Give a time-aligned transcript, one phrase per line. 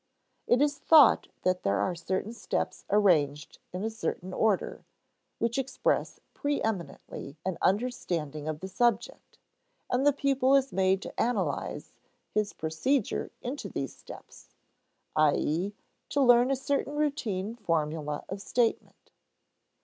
[0.47, 4.83] It is thought that there are certain steps arranged in a certain order,
[5.37, 9.37] which express preëminently an understanding of the subject,
[9.91, 11.93] and the pupil is made to "analyze"
[12.31, 14.55] his procedure into these steps,
[15.15, 15.71] i.e.
[16.09, 19.11] to learn a certain routine formula of statement.